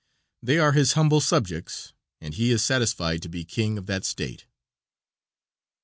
They 0.41 0.57
are 0.57 0.71
his 0.71 0.93
humble 0.93 1.21
subjects, 1.21 1.93
and 2.19 2.33
he 2.33 2.49
is 2.49 2.63
satisfied 2.63 3.21
to 3.21 3.29
be 3.29 3.45
king 3.45 3.77
of 3.77 3.85
that 3.85 4.03
state. 4.03 4.47